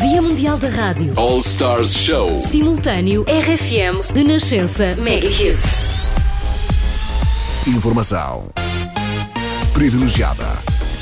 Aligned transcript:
Dia 0.00 0.20
Mundial 0.20 0.58
da 0.58 0.68
Rádio. 0.68 1.14
All 1.16 1.38
Stars 1.38 1.94
Show. 1.94 2.38
Simultâneo 2.38 3.24
RFM 3.24 4.12
Renascença 4.14 4.94
Mega 4.96 5.26
Hits. 5.26 5.86
Informação 7.66 8.44
privilegiada 9.72 10.46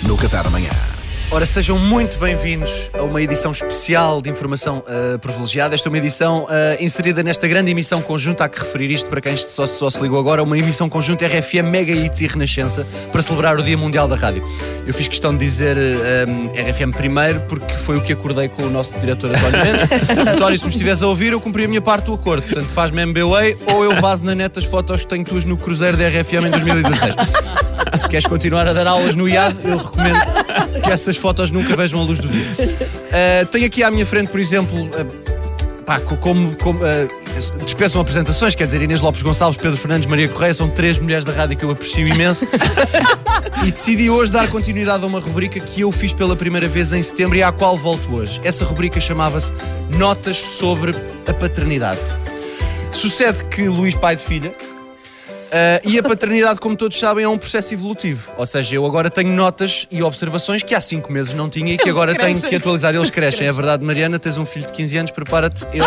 no 0.04 0.16
Café 0.16 0.44
da 0.44 0.50
Manhã. 0.50 0.93
Ora, 1.34 1.44
sejam 1.44 1.76
muito 1.76 2.16
bem-vindos 2.20 2.70
a 2.96 3.02
uma 3.02 3.20
edição 3.20 3.50
especial 3.50 4.22
de 4.22 4.30
informação 4.30 4.84
uh, 4.86 5.18
privilegiada. 5.18 5.74
Esta 5.74 5.88
é 5.88 5.90
uma 5.90 5.98
edição 5.98 6.44
uh, 6.44 6.48
inserida 6.78 7.24
nesta 7.24 7.48
grande 7.48 7.72
emissão 7.72 8.00
conjunta. 8.00 8.44
Há 8.44 8.48
que 8.48 8.60
referir 8.60 8.92
isto 8.92 9.10
para 9.10 9.20
quem 9.20 9.36
só, 9.36 9.66
só 9.66 9.90
se 9.90 10.00
ligou 10.00 10.20
agora. 10.20 10.44
Uma 10.44 10.56
emissão 10.56 10.88
conjunta 10.88 11.26
RFM 11.26 11.68
Mega 11.68 11.90
Hits 11.90 12.20
e 12.20 12.28
Renascença 12.28 12.86
para 13.10 13.20
celebrar 13.20 13.58
o 13.58 13.64
Dia 13.64 13.76
Mundial 13.76 14.06
da 14.06 14.14
Rádio. 14.14 14.48
Eu 14.86 14.94
fiz 14.94 15.08
questão 15.08 15.32
de 15.36 15.44
dizer 15.44 15.76
uh, 15.76 16.70
RFM 16.70 16.96
primeiro 16.96 17.40
porque 17.48 17.74
foi 17.74 17.96
o 17.96 18.00
que 18.00 18.12
acordei 18.12 18.48
com 18.48 18.62
o 18.62 18.70
nosso 18.70 18.96
diretor 19.00 19.34
António 19.34 19.58
Mendes. 19.58 19.90
António, 20.34 20.56
se 20.56 20.64
me 20.64 20.70
estiveres 20.70 21.02
a 21.02 21.08
ouvir, 21.08 21.32
eu 21.32 21.40
cumpri 21.40 21.64
a 21.64 21.68
minha 21.68 21.82
parte 21.82 22.04
do 22.04 22.14
acordo. 22.14 22.44
Portanto, 22.44 22.68
faz-me 22.68 23.02
MBWay 23.02 23.56
ou 23.74 23.82
eu 23.82 24.00
vazo 24.00 24.24
na 24.24 24.36
net 24.36 24.56
as 24.56 24.64
fotos 24.64 25.00
que 25.00 25.08
tenho 25.08 25.24
tuas 25.24 25.44
no 25.44 25.56
cruzeiro 25.56 25.96
da 25.96 26.06
RFM 26.06 26.46
em 26.46 26.50
2016. 26.50 27.16
Se 28.00 28.08
queres 28.08 28.26
continuar 28.28 28.68
a 28.68 28.72
dar 28.72 28.86
aulas 28.86 29.16
no 29.16 29.28
IAD, 29.28 29.56
eu 29.64 29.78
recomendo 29.78 30.18
que 30.84 30.90
essas 30.90 31.16
fotos 31.16 31.50
nunca 31.50 31.74
vejam 31.74 32.00
a 32.00 32.04
luz 32.04 32.18
do 32.18 32.28
dia. 32.28 32.46
Uh, 32.52 33.46
tenho 33.50 33.66
aqui 33.66 33.82
à 33.82 33.90
minha 33.90 34.04
frente, 34.04 34.28
por 34.28 34.38
exemplo, 34.38 34.84
uh, 34.84 35.82
pá, 35.84 35.98
como, 36.00 36.54
como 36.56 36.78
uh, 36.80 37.64
dispensam 37.64 38.00
apresentações, 38.00 38.54
quer 38.54 38.66
dizer, 38.66 38.82
Inês 38.82 39.00
Lopes 39.00 39.22
Gonçalves, 39.22 39.60
Pedro 39.60 39.76
Fernandes, 39.76 40.06
Maria 40.06 40.28
Correia, 40.28 40.54
são 40.54 40.68
três 40.68 40.98
mulheres 40.98 41.24
da 41.24 41.32
rádio 41.32 41.56
que 41.56 41.64
eu 41.64 41.70
aprecio 41.70 42.06
imenso. 42.06 42.46
e 43.64 43.70
decidi 43.70 44.10
hoje 44.10 44.30
dar 44.30 44.48
continuidade 44.48 45.02
a 45.04 45.06
uma 45.06 45.20
rubrica 45.20 45.58
que 45.58 45.80
eu 45.80 45.90
fiz 45.90 46.12
pela 46.12 46.36
primeira 46.36 46.68
vez 46.68 46.92
em 46.92 47.02
setembro 47.02 47.36
e 47.36 47.42
à 47.42 47.50
qual 47.50 47.76
volto 47.76 48.14
hoje. 48.14 48.40
Essa 48.44 48.64
rubrica 48.64 49.00
chamava-se 49.00 49.52
Notas 49.96 50.36
sobre 50.36 50.94
a 51.26 51.32
Paternidade. 51.32 52.00
Sucede 52.92 53.44
que 53.44 53.68
Luís, 53.68 53.94
pai 53.94 54.16
de 54.16 54.22
filha, 54.22 54.54
Uh, 55.54 55.88
e 55.88 55.98
a 56.00 56.02
paternidade, 56.02 56.58
como 56.58 56.74
todos 56.74 56.98
sabem, 56.98 57.24
é 57.24 57.28
um 57.28 57.38
processo 57.38 57.72
evolutivo. 57.74 58.28
Ou 58.36 58.44
seja, 58.44 58.74
eu 58.74 58.84
agora 58.84 59.08
tenho 59.08 59.30
notas 59.30 59.86
e 59.88 60.02
observações 60.02 60.64
que 60.64 60.74
há 60.74 60.80
5 60.80 61.12
meses 61.12 61.32
não 61.32 61.48
tinha 61.48 61.74
e 61.74 61.78
que 61.78 61.88
agora 61.88 62.12
crescem. 62.12 62.38
tenho 62.40 62.48
que 62.50 62.56
atualizar. 62.56 62.92
Eles 62.92 63.08
crescem. 63.08 63.46
É 63.46 63.52
verdade, 63.52 63.84
Mariana, 63.84 64.18
tens 64.18 64.36
um 64.36 64.44
filho 64.44 64.66
de 64.66 64.72
15 64.72 64.96
anos, 64.96 65.10
prepara-te. 65.12 65.64
Ele 65.72 65.84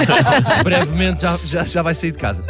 brevemente 0.64 1.22
já, 1.22 1.38
já, 1.44 1.64
já 1.64 1.82
vai 1.82 1.94
sair 1.94 2.12
de 2.12 2.18
casa. 2.18 2.42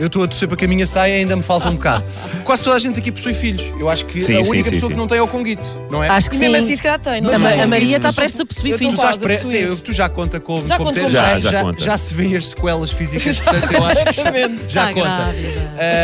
Eu 0.00 0.08
estou 0.08 0.24
a 0.24 0.26
torcer 0.26 0.48
para 0.48 0.56
que 0.56 0.64
a 0.64 0.68
minha 0.68 0.86
saia 0.88 1.14
ainda 1.14 1.36
me 1.36 1.42
falta 1.42 1.68
um 1.68 1.74
bocado. 1.74 2.04
Quase 2.42 2.62
toda 2.64 2.74
a 2.74 2.78
gente 2.80 2.98
aqui 2.98 3.12
possui 3.12 3.32
filhos. 3.34 3.62
Eu 3.78 3.88
acho 3.88 4.04
que 4.06 4.20
Sim, 4.20 4.36
a 4.36 4.40
única 4.40 4.64
sim, 4.64 4.70
pessoa 4.70 4.88
sim. 4.88 4.94
que 4.94 4.96
não 4.96 5.06
tem 5.06 5.18
é 5.18 5.22
o 5.22 5.28
Conguito, 5.28 5.68
não 5.90 6.02
é? 6.02 6.08
Acho 6.08 6.30
que 6.30 6.36
sim. 6.36 6.48
mesmo 6.48 6.64
assim, 6.64 6.74
se 6.76 6.82
calhar 6.82 6.98
tem, 6.98 7.20
não 7.20 7.30
Mas 7.30 7.40
A. 7.40 7.56
Ma- 7.56 7.62
a 7.62 7.66
Maria 7.66 7.96
está 7.98 8.12
prestes 8.12 8.40
a 8.40 8.46
possuir 8.46 8.72
Tu, 8.74 8.78
filhos. 8.78 8.94
estás 8.94 9.16
pre... 9.16 9.36
possuir. 9.36 9.70
Sim, 9.70 9.76
tu 9.76 9.92
já 9.92 10.08
conta 10.08 10.40
com, 10.40 10.66
Já 10.66 10.78
com 10.78 10.84
conto 10.86 10.94
ter- 10.94 11.02
com 11.02 11.08
Já, 11.08 11.38
já, 11.38 11.50
já 11.50 11.72
já, 11.78 11.98
se 11.98 12.14
vêem 12.14 12.36
as 12.36 12.48
sequelas 12.48 12.90
físicas, 12.90 13.38
portanto 13.40 13.72
eu 13.72 13.84
acho 13.84 14.04
que 14.04 14.12
já, 14.14 14.24
já 14.68 14.92
conta. 14.94 15.34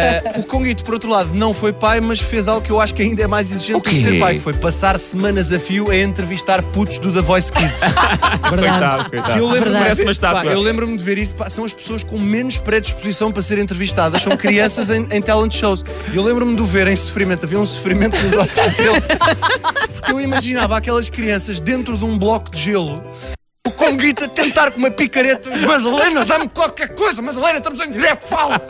Uh, 0.04 0.40
o 0.40 0.42
Conguito, 0.44 0.84
por 0.84 0.94
outro 0.94 1.10
lado, 1.10 1.30
não 1.34 1.54
foi 1.54 1.72
pai, 1.72 2.00
mas 2.00 2.20
fez 2.20 2.48
algo 2.48 2.62
que 2.62 2.70
eu 2.70 2.80
acho 2.80 2.94
que 2.94 3.02
ainda 3.02 3.22
é 3.22 3.26
mais 3.26 3.50
exigente 3.50 3.74
O 3.74 3.80
do 3.80 3.88
que 3.88 4.00
ser 4.00 4.18
pai, 4.18 4.34
que 4.34 4.40
foi 4.40 4.54
passar 4.54 4.98
semanas 4.98 5.52
a 5.52 5.58
fio 5.58 5.90
a 5.90 5.96
entrevistar 5.96 6.62
putos 6.62 6.98
do 6.98 7.12
The 7.12 7.20
Voice 7.20 7.52
Kids. 7.52 7.80
Coitado, 8.48 9.10
coitado. 9.10 9.38
eu 9.38 9.48
lembro-me 9.48 9.76
lembro-me 10.60 10.96
de 10.96 11.04
ver 11.04 11.18
isso, 11.18 11.34
pá, 11.34 11.48
são 11.48 11.64
as 11.64 11.72
pessoas 11.72 12.02
com 12.02 12.18
menos 12.18 12.56
predisposição 12.58 13.32
para 13.32 13.42
serem 13.42 13.64
entrevistadas, 13.64 14.22
são 14.22 14.36
crianças 14.36 14.90
em, 14.90 15.06
em 15.10 15.22
talent 15.22 15.52
shows. 15.54 15.84
Eu 16.12 16.22
lembro-me 16.22 16.54
de 16.54 16.62
o 16.62 16.66
ver 16.66 16.88
em 16.88 16.96
sofrimento, 16.96 17.46
havia 17.46 17.58
um 17.58 17.66
sofrimento 17.66 18.16
nos 18.22 18.36
olhos 18.36 18.54
dele. 18.76 19.00
Porque 19.94 20.12
eu 20.12 20.20
imaginava 20.20 20.76
aquelas 20.76 21.08
crianças 21.08 21.60
dentro 21.60 21.96
de 21.96 22.04
um 22.04 22.18
bloco 22.18 22.50
de 22.50 22.60
gelo. 22.60 23.02
O 23.66 23.70
Conguito 23.70 24.24
a 24.24 24.28
tentar 24.28 24.70
com 24.72 24.78
uma 24.78 24.90
picareta 24.90 25.48
Madalena, 25.56 26.22
dá-me 26.26 26.46
qualquer 26.50 26.88
coisa 26.94 27.22
Madalena, 27.22 27.56
estamos 27.56 27.80
em 27.80 27.90
direto, 27.90 28.26
fala 28.26 28.60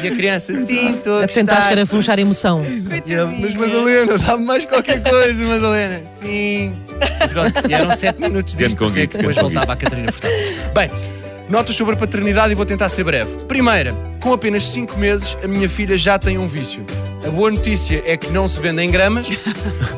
E 0.00 0.06
a 0.06 0.10
criança, 0.14 0.54
sim, 0.54 0.94
estou 0.94 1.18
a 1.18 1.24
A 1.24 1.26
tentar 1.26 1.54
gostar. 1.54 1.58
escarafunchar 1.62 2.18
emoção. 2.20 2.64
E 2.64 3.12
ele, 3.12 3.40
mas 3.40 3.54
Madalena, 3.54 4.16
dá-me 4.18 4.44
mais 4.44 4.64
qualquer 4.66 5.02
coisa, 5.02 5.44
Madalena. 5.46 6.00
Sim. 6.06 6.76
E 7.24 7.28
pronto, 7.28 7.68
e 7.68 7.74
eram 7.74 7.90
sete 7.90 8.20
minutos 8.20 8.54
Grande 8.54 8.76
disto, 8.76 8.92
que 8.92 9.06
depois 9.18 9.34
grande 9.36 9.40
voltava 9.40 9.72
a 9.72 9.76
Catarina 9.76 10.12
Furtado. 10.12 10.34
Bem, 10.72 10.90
notas 11.48 11.74
sobre 11.74 11.94
a 11.94 11.98
paternidade 11.98 12.52
e 12.52 12.54
vou 12.54 12.64
tentar 12.64 12.88
ser 12.90 13.02
breve. 13.02 13.34
Primeira, 13.48 13.96
com 14.20 14.32
apenas 14.32 14.64
cinco 14.64 14.96
meses, 14.96 15.36
a 15.42 15.48
minha 15.48 15.68
filha 15.68 15.98
já 15.98 16.16
tem 16.20 16.38
um 16.38 16.46
vício. 16.46 16.86
A 17.26 17.30
boa 17.30 17.50
notícia 17.50 18.00
é 18.06 18.16
que 18.16 18.28
não 18.30 18.46
se 18.46 18.60
vende 18.60 18.80
em 18.80 18.90
gramas. 18.92 19.26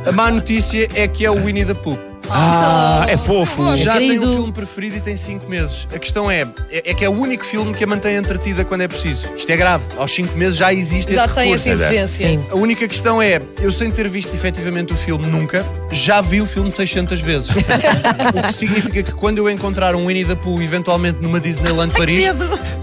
A 0.06 0.11
má 0.12 0.31
notícia 0.31 0.88
é 0.94 1.06
que 1.06 1.22
é 1.27 1.31
o 1.31 1.34
Winnie 1.44 1.67
the 1.67 1.75
Pooh. 1.75 1.99
Ah, 2.31 3.07
é 3.09 3.17
fofo. 3.17 3.77
Já 3.77 3.97
tem 3.99 4.19
um 4.19 4.35
filme 4.35 4.53
preferido 4.53 4.97
e 4.97 5.01
tem 5.01 5.17
5 5.17 5.49
meses. 5.49 5.87
A 5.95 5.99
questão 5.99 6.31
é, 6.31 6.47
é, 6.71 6.91
é 6.91 6.95
que 6.95 7.05
é 7.05 7.09
o 7.09 7.13
único 7.13 7.45
filme 7.45 7.75
que 7.75 7.85
a 7.85 7.87
mantém 7.87 8.17
entretida 8.17 8.65
quando 8.65 8.83
é 8.83 8.89
preciso. 8.89 9.29
Isto 9.37 9.51
é 9.51 9.57
grave. 9.57 9.85
Aos 9.97 10.13
5 10.13 10.37
meses 10.37 10.57
já 10.57 10.73
existe 10.73 11.13
Já 11.13 11.25
esse 11.25 11.35
tem 11.35 11.45
recurso. 11.45 11.71
essa 11.71 11.85
exigência. 11.85 12.29
Sim. 12.29 12.45
A 12.51 12.55
única 12.55 12.87
questão 12.87 13.21
é, 13.21 13.41
eu 13.61 13.73
sem 13.73 13.91
ter 13.91 14.09
visto 14.09 14.35
efetivamente 14.35 14.93
o 14.93 14.97
filme 14.97 15.27
nunca, 15.27 15.65
já 15.91 16.21
vi 16.21 16.41
o 16.41 16.47
filme 16.47 16.71
600 16.71 17.21
vezes. 17.21 17.51
o 18.35 18.43
que 18.47 18.53
significa 18.53 19.03
que 19.03 19.12
quando 19.12 19.39
eu 19.39 19.51
encontrar 19.51 19.95
um 19.95 20.07
Winnie 20.07 20.25
the 20.25 20.35
Pooh 20.35 20.62
eventualmente 20.62 21.19
numa 21.21 21.41
Disneyland 21.41 21.93
Paris, 21.93 22.25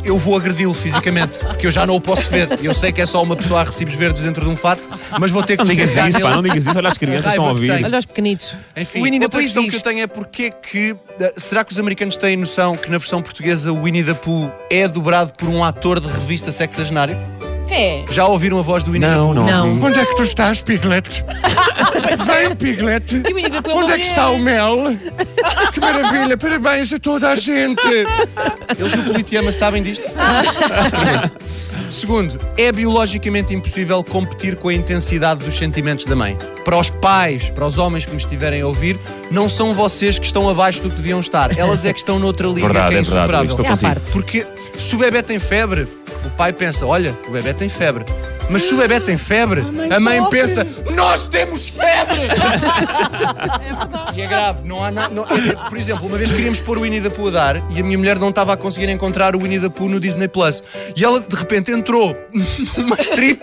eu 0.10 0.18
vou 0.18 0.36
agredi-lo 0.38 0.74
fisicamente, 0.74 1.38
porque 1.40 1.68
eu 1.68 1.72
já 1.72 1.86
não 1.86 1.96
o 1.96 2.02
posso 2.02 2.30
ver. 2.30 2.48
Eu 2.62 2.74
sei 2.74 2.92
que 2.92 3.02
é 3.02 3.06
só 3.06 3.22
uma 3.24 3.36
pessoa 3.36 3.62
a 3.62 3.64
recibos 3.64 3.94
verdes 3.94 4.22
dentro 4.22 4.44
de 4.46 4.50
um 4.52 4.56
fato, 4.58 4.88
mas 5.20 5.32
vou 5.32 5.44
ter 5.44 5.58
que 5.58 5.64
Não 5.64 5.70
digas 5.70 5.92
isso, 5.96 6.20
pá, 6.20 6.32
não 6.36 6.42
digas 6.44 6.66
isso. 6.66 6.78
Olha, 6.78 6.90
as 6.90 6.98
crianças 6.98 7.28
estão 7.28 7.46
a 7.46 7.50
ouvir. 7.50 7.72
Olha 7.72 8.00
os 8.00 8.06
pequenitos. 8.06 8.56
Enfim, 8.76 9.00
O 9.00 9.04
Winnie 9.04 9.20
outra 9.24 9.42
questão 9.42 9.64
existe. 9.64 9.82
que 9.82 9.88
eu 9.88 9.92
tenho 9.92 10.04
é 10.04 10.08
porque 10.08 10.52
que. 10.52 10.96
eh, 11.20 11.34
Será 11.38 11.64
que 11.64 11.72
os 11.72 11.80
americanos 11.80 12.18
têm 12.18 12.36
noção 12.38 12.76
que 12.76 12.90
na 12.92 12.98
versão 12.98 13.22
portuguesa 13.22 13.72
o 13.72 13.84
Winnie 13.84 14.04
the 14.04 14.14
Pooh 14.14 14.52
é 14.70 14.88
dobrado 14.88 15.34
por 15.34 15.48
um 15.50 15.64
ator 15.64 16.00
de 16.00 16.08
revista 16.08 16.52
sexagenário? 16.52 17.18
É. 17.70 18.06
Já 18.10 18.26
ouviram 18.28 18.58
a 18.60 18.62
voz 18.62 18.82
do 18.84 18.92
Winnie 18.94 19.08
Não, 19.10 19.34
the 19.34 19.40
Pooh? 19.42 19.46
não. 19.52 19.76
Não. 19.76 19.88
Onde 19.88 20.00
é 20.00 20.06
que 20.06 20.16
tu 20.16 20.24
estás, 20.24 20.62
Piglet? 20.62 21.24
Vem, 22.26 22.56
Piglet! 22.56 23.24
Onde 23.74 23.92
é 23.92 23.96
que 23.98 24.06
está 24.06 24.30
o 24.30 24.38
mel? 24.40 24.96
Que 25.74 25.80
maravilha! 25.80 26.38
Parabéns 26.38 26.92
a 26.94 27.00
toda 27.00 27.30
a 27.32 27.36
gente! 27.36 27.82
Eles 28.78 28.94
no 28.96 29.04
Politeama 29.06 29.52
sabem 29.52 29.84
disto? 29.84 30.04
Segundo, 31.90 32.38
é 32.58 32.72
biologicamente 32.72 33.54
impossível 33.54 34.04
competir 34.04 34.56
com 34.58 34.68
a 34.70 34.74
intensidade 34.74 35.44
dos 35.46 35.56
sentimentos 35.58 36.06
da 36.06 36.16
mãe. 36.16 36.38
Para 36.66 36.78
os 36.78 36.90
pais, 36.90 37.50
para 37.50 37.66
os 37.66 37.78
homens 37.78 38.04
que 38.06 38.12
me 38.12 38.18
estiverem 38.18 38.62
a 38.62 38.68
ouvir, 38.68 38.98
não 39.32 39.48
são 39.48 39.74
vocês 39.74 40.20
que 40.20 40.26
estão 40.26 40.50
abaixo 40.50 40.82
do 40.82 40.90
que 40.90 40.98
deviam 40.98 41.20
estar. 41.20 41.58
Elas 41.58 41.86
é 41.86 41.94
que 41.94 42.00
estão 42.00 42.20
noutra 42.20 42.48
liga 42.48 42.68
Verdade, 42.68 42.90
que 42.90 42.96
é 42.96 43.00
é 43.00 43.02
verdade, 43.04 43.46
insuperável. 43.48 43.50
estou 43.52 43.66
É 43.66 43.68
à 43.68 43.72
contigo. 43.72 43.92
parte. 43.94 44.12
Porque 44.12 44.46
se 44.78 44.96
o 44.96 44.98
bebê 44.98 45.24
tem 45.24 45.40
febre, 45.40 45.88
o 46.26 46.30
pai 46.32 46.52
pensa: 46.52 46.86
olha, 46.86 47.18
o 47.28 47.32
bebê 47.32 47.54
tem 47.54 47.70
febre. 47.70 48.04
Mas 48.50 48.64
se 48.64 48.74
o 48.74 48.78
bebê 48.78 49.00
tem 49.00 49.18
febre, 49.18 49.62
a 49.92 50.00
mãe, 50.00 50.20
sofre. 50.20 50.40
pensa: 50.40 50.68
nós 50.96 51.28
temos 51.28 51.70
febre! 51.70 52.22
E 54.16 54.22
é 54.22 54.26
grave, 54.26 54.68
não 54.68 54.84
há 54.84 54.90
nada. 54.90 55.14
Por 55.70 55.78
exemplo, 55.78 56.08
uma 56.08 56.18
vez 56.18 56.32
queríamos 56.32 56.60
pôr 56.60 56.80
o 56.80 56.82
Winnie 56.82 57.00
the 57.02 57.10
Pooh 57.10 57.28
a 57.28 57.32
dar 57.32 57.56
e 57.70 57.80
a 57.80 57.84
minha 57.84 57.98
mulher 58.00 58.18
não 58.18 58.30
estava 58.30 58.54
a 58.54 58.58
conseguir 58.58 58.90
encontrar 58.90 59.36
o 59.36 59.40
Winnie 59.40 59.60
the 59.60 59.70
Pooh 59.70 59.88
no 59.88 60.00
Disney 60.00 60.28
Plus. 60.28 60.64
E 60.96 61.06
ela 61.06 61.20
de 61.20 61.36
repente 61.36 61.72
entrou 61.72 62.16
numa 62.78 62.96
trip 62.96 63.40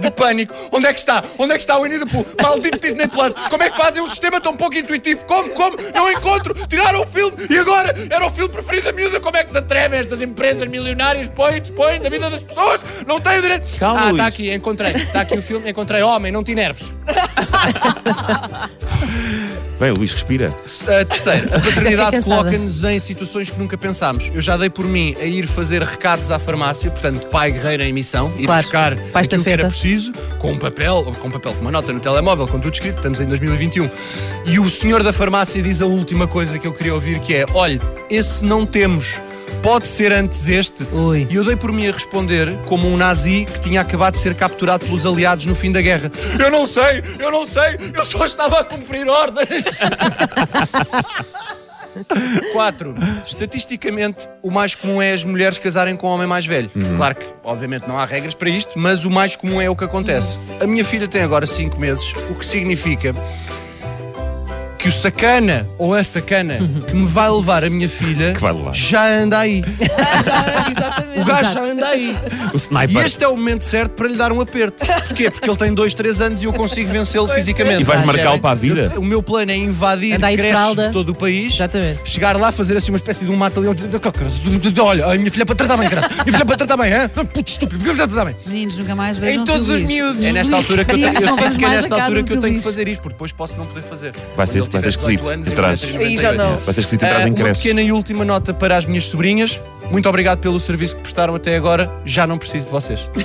de 0.00 0.10
pânico. 0.10 0.52
Onde 0.72 0.86
é 0.86 0.92
que 0.92 0.98
está? 0.98 1.22
Onde 1.38 1.52
é 1.52 1.54
que 1.54 1.60
está 1.60 1.78
o 1.78 1.82
Winnie 1.82 2.00
the 2.00 2.06
Pooh? 2.06 2.26
Maldito 2.42 2.78
Disney 2.78 3.06
Plus! 3.06 3.34
Como 3.48 3.62
é 3.62 3.70
que 3.70 3.76
fazem 3.76 4.02
um 4.02 4.06
sistema 4.08 4.40
tão 4.40 4.56
pouco 4.56 4.74
intuitivo? 4.76 5.24
Como? 5.26 5.48
Como? 5.50 5.76
Não 5.94 6.10
encontro! 6.10 6.54
Tiraram 6.66 7.02
o 7.02 7.06
filme 7.06 7.36
e 7.48 7.56
agora 7.58 7.94
era 8.10 8.26
o 8.26 8.30
filme 8.32 8.48
preferido 8.52 8.86
da 8.86 8.92
miúda. 8.92 9.20
Se 9.56 9.60
atrevem 9.60 9.98
estas 10.00 10.20
empresas 10.20 10.68
milionárias? 10.68 11.30
Põem, 11.30 11.62
dispõem 11.62 11.98
da 11.98 12.10
vida 12.10 12.28
das 12.28 12.42
pessoas! 12.42 12.82
Não 13.06 13.18
têm 13.18 13.38
o 13.38 13.42
direito. 13.42 13.66
Calma, 13.78 14.08
ah, 14.08 14.10
está 14.10 14.26
aqui, 14.26 14.52
encontrei. 14.52 14.92
Está 14.92 15.22
aqui 15.22 15.38
o 15.38 15.40
filme, 15.40 15.70
encontrei. 15.70 16.02
Homem, 16.02 16.30
não 16.30 16.44
te 16.44 16.54
nervos. 16.54 16.92
Bem, 19.80 19.92
Luís, 19.92 20.12
respira. 20.12 20.54
A 21.00 21.04
terceira, 21.04 21.56
a 21.56 21.60
paternidade 21.60 22.22
coloca-nos 22.22 22.84
em 22.84 22.98
situações 22.98 23.48
que 23.50 23.58
nunca 23.58 23.78
pensámos. 23.78 24.30
Eu 24.34 24.42
já 24.42 24.58
dei 24.58 24.68
por 24.68 24.84
mim 24.86 25.16
a 25.20 25.24
ir 25.24 25.46
fazer 25.46 25.82
recados 25.82 26.30
à 26.30 26.38
farmácia, 26.38 26.90
portanto, 26.90 27.26
pai 27.28 27.52
guerreiro 27.52 27.82
em 27.82 27.92
missão, 27.92 28.30
ir 28.38 28.44
Claro. 28.44 28.62
buscar 28.62 28.96
Pai 29.12 29.22
aquilo 29.22 29.42
que 29.42 29.50
era 29.50 29.66
preciso, 29.66 30.12
com 30.38 30.52
um 30.52 30.58
papel, 30.58 30.96
ou 30.96 31.12
com 31.12 31.28
um 31.28 31.30
papel, 31.30 31.52
com 31.54 31.60
uma 31.62 31.70
nota 31.70 31.92
no 31.92 32.00
telemóvel, 32.00 32.46
com 32.46 32.58
tudo 32.58 32.72
escrito, 32.74 32.96
estamos 32.96 33.20
em 33.20 33.26
2021. 33.26 33.88
E 34.46 34.58
o 34.58 34.68
senhor 34.68 35.02
da 35.02 35.12
farmácia 35.12 35.62
diz 35.62 35.80
a 35.82 35.86
última 35.86 36.26
coisa 36.26 36.58
que 36.58 36.66
eu 36.66 36.72
queria 36.72 36.94
ouvir, 36.94 37.20
que 37.20 37.34
é, 37.34 37.44
olhe, 37.54 37.80
esse 38.10 38.44
não 38.44 38.64
temos. 38.64 39.20
Pode 39.62 39.86
ser 39.86 40.12
antes 40.12 40.48
este. 40.48 40.84
Ui. 40.92 41.26
E 41.30 41.34
eu 41.34 41.44
dei 41.44 41.56
por 41.56 41.72
mim 41.72 41.88
a 41.88 41.92
responder 41.92 42.56
como 42.66 42.86
um 42.86 42.96
nazi 42.96 43.44
que 43.44 43.60
tinha 43.60 43.80
acabado 43.80 44.14
de 44.14 44.20
ser 44.20 44.34
capturado 44.34 44.84
pelos 44.84 45.04
aliados 45.04 45.46
no 45.46 45.54
fim 45.54 45.72
da 45.72 45.82
guerra. 45.82 46.10
Eu 46.38 46.50
não 46.50 46.66
sei, 46.66 47.02
eu 47.18 47.30
não 47.30 47.46
sei, 47.46 47.78
eu 47.94 48.04
só 48.04 48.24
estava 48.24 48.60
a 48.60 48.64
cumprir 48.64 49.08
ordens. 49.08 49.64
4. 52.52 52.94
Estatisticamente, 53.24 54.28
o 54.42 54.50
mais 54.50 54.74
comum 54.74 55.00
é 55.00 55.12
as 55.12 55.24
mulheres 55.24 55.58
casarem 55.58 55.96
com 55.96 56.08
um 56.08 56.10
homem 56.10 56.26
mais 56.26 56.44
velho. 56.44 56.70
Claro 56.96 57.14
que, 57.14 57.26
obviamente, 57.42 57.86
não 57.86 57.98
há 57.98 58.04
regras 58.04 58.34
para 58.34 58.50
isto, 58.50 58.78
mas 58.78 59.04
o 59.04 59.10
mais 59.10 59.36
comum 59.36 59.60
é 59.60 59.70
o 59.70 59.76
que 59.76 59.84
acontece. 59.84 60.36
A 60.60 60.66
minha 60.66 60.84
filha 60.84 61.08
tem 61.08 61.22
agora 61.22 61.46
5 61.46 61.78
meses, 61.80 62.12
o 62.30 62.34
que 62.34 62.44
significa 62.44 63.14
que 64.86 64.90
o 64.90 64.92
sacana 64.92 65.68
ou 65.78 65.94
a 65.94 66.04
sacana 66.04 66.54
que 66.86 66.94
me 66.94 67.06
vai 67.08 67.28
levar 67.28 67.64
a 67.64 67.68
minha 67.70 67.88
filha 67.88 68.32
Que 68.34 68.40
vai 68.40 68.52
levar. 68.52 68.72
já 68.72 69.04
anda 69.18 69.40
aí. 69.40 69.64
Exatamente. 70.70 71.20
O 71.20 71.24
gajo 71.24 71.52
já 71.52 71.62
anda 71.64 71.86
aí. 71.88 72.16
O 72.52 72.54
E 72.54 72.56
sniper. 72.56 73.04
este 73.04 73.24
é 73.24 73.28
o 73.28 73.36
momento 73.36 73.62
certo 73.62 73.92
para 73.92 74.06
lhe 74.06 74.14
dar 74.16 74.30
um 74.30 74.40
aperto. 74.40 74.86
Porquê? 74.86 75.28
Porque 75.30 75.48
ele 75.50 75.56
tem 75.56 75.74
2, 75.74 75.92
3 75.94 76.20
anos 76.20 76.42
e 76.42 76.44
eu 76.44 76.52
consigo 76.52 76.88
vencê-lo 76.92 77.26
fisicamente. 77.26 77.80
E 77.80 77.84
vais 77.84 78.02
marcá-lo 78.04 78.38
para 78.38 78.50
a 78.50 78.54
vida? 78.54 78.92
Eu- 78.94 79.00
o 79.00 79.04
meu 79.04 79.20
plano 79.22 79.50
é 79.50 79.56
invadir 79.56 80.14
Andar 80.14 80.28
aí 80.28 80.36
de 80.36 80.42
creches 80.42 80.58
fralda. 80.60 80.86
de 80.86 80.92
todo 80.92 81.08
o 81.10 81.14
país. 81.16 81.54
Exatamente. 81.54 82.00
Chegar 82.04 82.36
lá, 82.36 82.52
fazer 82.52 82.76
assim 82.76 82.92
uma 82.92 82.96
espécie 82.98 83.24
de 83.24 83.30
um 83.30 83.36
mata 83.36 83.58
leão. 83.58 83.74
Olha, 84.82 85.06
a 85.06 85.14
minha 85.18 85.30
filha 85.32 85.42
é 85.42 85.46
para 85.46 85.54
tratar 85.56 85.76
bem, 85.78 85.88
cara. 85.88 86.08
Minha 86.08 86.24
filha 86.24 86.36
é 86.42 86.44
para 86.44 86.56
tratar 86.56 86.76
bem, 86.76 86.92
hã? 86.92 87.08
Puto 87.08 87.50
estúpido, 87.50 87.80
filha 87.80 87.94
para 87.96 88.06
tratar 88.06 88.24
bem. 88.26 88.36
Meninos, 88.46 88.76
nunca 88.78 88.94
mais 88.94 89.18
vejam 89.18 89.42
Em 89.42 89.46
todos 89.46 89.68
os 89.68 89.80
miúdos. 89.82 90.24
É 90.24 90.32
nesta 90.32 90.56
altura 90.56 90.84
que 90.84 90.92
eu, 90.92 90.96
tenho, 91.00 91.20
eu 91.20 91.36
sinto 91.36 91.58
que 91.58 91.64
é 91.64 91.68
nesta 91.70 91.96
a 91.96 92.02
altura 92.04 92.22
que 92.22 92.32
eu 92.32 92.40
tenho 92.40 92.54
que 92.56 92.62
fazer 92.62 92.86
isto, 92.86 93.00
porque 93.02 93.14
depois 93.14 93.32
posso 93.32 93.56
não 93.56 93.66
poder 93.66 93.82
fazer. 93.82 94.12
Vai 94.36 94.46
ser- 94.46 94.60
Quando 94.60 94.74
ele 94.74 94.75
vai 94.80 94.82
ser 94.82 94.98
esquisito, 94.98 95.20
18 95.20 95.34
anos 95.34 95.46
de 95.46 95.52
e 95.52 95.56
trás. 95.56 95.80
vai 95.82 95.90
ter 95.92 96.04
Aí 96.06 96.16
já 96.16 96.32
98 96.32 96.36
não. 96.38 96.64
Vai 96.64 96.74
ser 96.74 96.80
esquisito 96.80 97.02
Ah, 97.04 97.22
em 97.22 97.26
uma 97.30 97.34
creche. 97.34 97.62
pequena 97.62 97.82
e 97.82 97.92
última 97.92 98.24
nota 98.24 98.54
para 98.54 98.76
as 98.76 98.86
minhas 98.86 99.04
sobrinhas. 99.04 99.60
Muito 99.90 100.08
obrigado 100.08 100.38
pelo 100.38 100.58
serviço 100.58 100.96
que 100.96 101.02
prestaram 101.02 101.34
até 101.34 101.56
agora. 101.56 101.90
Já 102.04 102.26
não 102.26 102.38
preciso 102.38 102.64
de 102.64 102.70
vocês. 102.70 103.08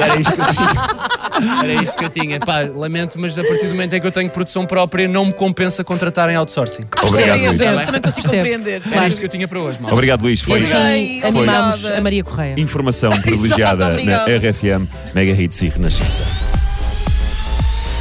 Era 0.00 0.18
isto 0.18 0.32
que 0.34 0.40
eu 0.40 0.46
tinha. 0.46 1.62
Era 1.62 1.82
isto 1.84 1.96
que 1.98 2.04
eu 2.04 2.08
tinha. 2.08 2.40
Pá, 2.40 2.60
lamento, 2.74 3.18
mas 3.18 3.38
a 3.38 3.44
partir 3.44 3.66
do 3.66 3.70
momento 3.72 3.92
em 3.94 4.00
que 4.00 4.06
eu 4.06 4.10
tenho 4.12 4.28
produção 4.30 4.64
própria, 4.64 5.06
não 5.06 5.26
me 5.26 5.32
compensa 5.32 5.84
contratarem 5.84 6.34
outsourcing. 6.34 6.84
Obrigado, 7.02 7.38
Luís. 7.40 7.58
Tá 7.58 7.82
também 7.84 8.00
consigo 8.00 8.28
compreender. 8.28 8.82
Era 8.90 9.06
isto 9.06 9.18
que 9.20 9.26
eu 9.26 9.30
tinha 9.30 9.46
para 9.46 9.60
hoje, 9.60 9.78
mal. 9.80 9.92
Obrigado, 9.92 10.22
Luís. 10.22 10.40
Foi 10.40 10.58
assim 10.58 11.20
Foi. 11.20 11.28
animámos 11.28 11.84
a 11.84 12.00
Maria 12.00 12.24
Correia. 12.24 12.54
informação 12.58 13.10
privilegiada 13.20 13.90
na. 14.02 14.24
RFM 14.24 14.88
Mega 15.14 15.30
Hits 15.32 15.62
e 15.62 15.68
Renascença. 15.68 16.22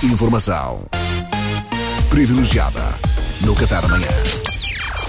Informação 0.04 0.80
privilegiada 2.12 2.94
no 3.40 3.56
Café 3.56 3.80
da 3.80 3.88
Manhã. 3.88 4.10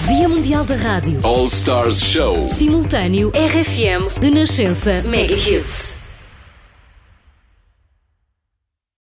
Dia 0.06 0.28
Mundial 0.28 0.64
da 0.64 0.76
Rádio. 0.76 1.18
All 1.24 1.46
Stars 1.46 2.00
Show. 2.00 2.46
Simultâneo 2.46 3.32
RFM 3.34 4.20
Renascença 4.20 5.02
Mega 5.02 5.34
Hits. 5.34 5.91